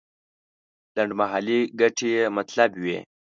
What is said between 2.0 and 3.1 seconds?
یې مطلب وي.